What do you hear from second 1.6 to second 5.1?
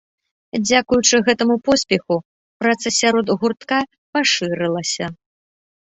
поспеху праца сярод гуртка пашырылася.